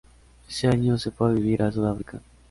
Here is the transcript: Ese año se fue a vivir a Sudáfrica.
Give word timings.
Ese 0.49 0.67
año 0.67 0.97
se 0.97 1.11
fue 1.11 1.29
a 1.29 1.33
vivir 1.33 1.61
a 1.61 1.71
Sudáfrica. 1.71 2.19